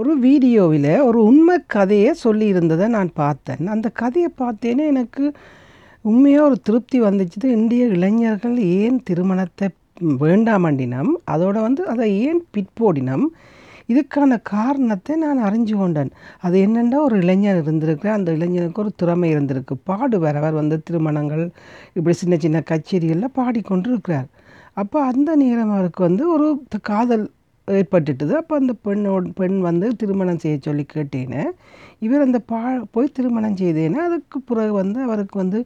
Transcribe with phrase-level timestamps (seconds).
[0.00, 3.64] ஒரு வீடியோவில் ஒரு உண்மை கதையை சொல்லியிருந்ததை நான் பார்த்தேன்.
[3.74, 5.24] அந்த கதையை பார்த்தேனே எனக்கு
[6.04, 9.66] உண்மையாக ஒரு திருப்தி வந்துச்சு இந்திய இளைஞர்கள் ஏன் திருமணத்தை
[10.22, 13.26] வேண்டாமண்டினம் அதோட வந்து அதை ஏன் பிற்போடினம்
[13.92, 16.12] இதுக்கான காரணத்தை நான் அறிஞ்சு கொண்டேன்.
[16.46, 19.74] அது என்னென்னா ஒரு இளைஞர் இருந்திருக்கு அந்த இளைஞனுக்கு ஒரு திறமை இருந்திருக்கு.
[19.90, 21.44] பாடுவார் வந்து திருமணங்கள்
[21.96, 24.28] இப்படி சின்ன சின்ன கச்சேரிகளில் பாடிக்கொண்டு இருக்கிறார்
[24.80, 26.48] அப்போ அந்த நேரம் அவருக்கு வந்து ஒரு
[26.90, 27.26] காதல்
[27.76, 28.32] ஏற்பட்டுட்டுது.
[28.40, 31.42] அப்போ அந்த பெண்ணோட பெண் வந்து திருமணம் செய்ய சொல்லி கேட்டேன்னு
[32.06, 32.60] இவர் அந்த பா
[32.94, 35.58] போய் திருமணம் செய்தேனே அதுக்கு பிறகு வந்து அவருக்கு வந்து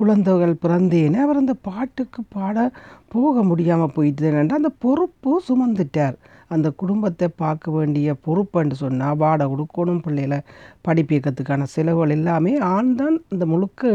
[0.00, 2.56] குழந்தைகள் பிறந்தேன்னு அவர் அந்த பாட்டுக்கு பாட
[3.14, 6.18] போக முடியாமல் போயிட்டுதுன்னா அந்த பொறுப்பு சுமந்துட்டார்.
[6.48, 10.38] அந்த குடும்பத்தை பார்க்க வேண்டிய பொறுப்புன்னு சொன்னால் வாடகை கொடுக்கணும் பிள்ளைகளை
[10.88, 13.92] படிப்பிக்கிறதுக்கான செலவுகள் எல்லாமே ஆண் தான் இந்த முழுக்க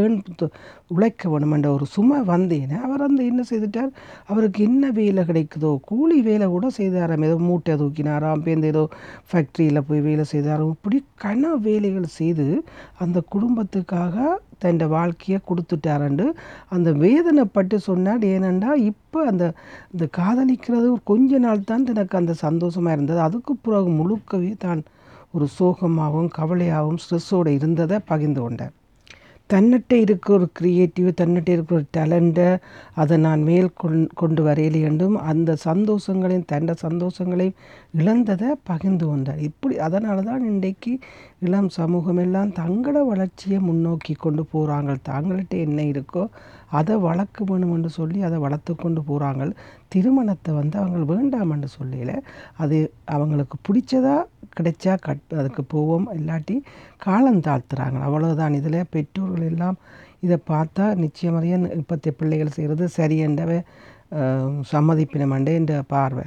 [0.96, 2.76] உழைக்க வேணுமென்ற ஒரு சுமை வந்தேனே.
[2.86, 3.92] அவர் வந்து என்ன செய்துட்டார்?
[4.32, 7.26] அவருக்கு என்ன வேலை கிடைக்குதோ கூலி வேலை கூட செய்தாராம்.
[7.30, 8.84] ஏதோ மூட்டை தூக்கினாராம் பேருந்து ஏதோ
[9.32, 10.74] ஃபேக்ட்ரியில் போய் வேலை செய்தாராம்.
[10.78, 12.48] இப்படி கன வேலைகள் செய்து
[12.98, 14.18] அந்த குடும்பத்துக்காக
[14.64, 16.26] தன் வாழ்க்கையை கொடுத்துட்டாரண்டு
[16.76, 18.22] அந்த வேதனைப்பட்டு சொன்னார்.
[18.34, 19.46] ஏனெண்டா இப்போ அந்த
[19.94, 23.20] இந்த காதலிக்கிறது ஒரு கொஞ்ச நாள் தான் எனக்கு அந்த சந்தோஷமாக இருந்தது.
[23.28, 24.84] அதுக்கு பிறகு முழுக்கவே தான்
[25.36, 28.74] ஒரு சோகமாகவும் கவலையாகவும் ஸ்ட்ரெஸ்ஸோடு இருந்ததை பகிர்ந்து கொண்டார்
[29.54, 32.48] தன்னிட்ட இருக்க ஒரு க்ரியேட்டிவ் தன்னிட்ட இருக்கிற ஒரு டேலண்ட்டை
[33.02, 37.60] அதை நான் மேல் கொண் கொண்டு வரையில என்றும் அந்த சந்தோஷங்களையும் தண்ட சந்தோஷங்களையும்
[38.00, 39.42] இழந்ததை பகிர்ந்து கொண்டார்.
[39.50, 40.94] இப்படி அதனால தான் இன்றைக்கு
[41.48, 46.26] இளம் சமூகம் எல்லாம் தங்களோட வளர்ச்சியை முன்னோக்கி கொண்டு போகிறாங்க தாங்கள்கிட்ட என்ன இருக்கோ
[46.80, 49.44] அதை வளர்க்க வேணும் என்று சொல்லி அதை வளர்த்து கொண்டு போகிறாங்க
[49.94, 52.14] திருமணத்தை வந்து அவங்க வேண்டாம் என்று சொல்லல.
[52.58, 52.78] அது
[53.16, 54.16] அவங்களுக்கு பிடிச்சதா
[54.58, 56.08] கிடைச்சா கட் அதுக்கு போவோம்.
[56.18, 56.56] இல்லாட்டி
[57.06, 58.00] காலம் தாழ்த்துறாங்க.
[58.08, 59.78] அவ்வளோதான் இதில் பெற்றோர்கள் எல்லாம்
[60.26, 63.60] இதை பார்த்தா நிச்சயமறிய இப்போத்திய பிள்ளைகள் செய்கிறது சரியென்றவை
[64.74, 66.26] சம்மதிப்பினமண்டே என்ற பார்வை.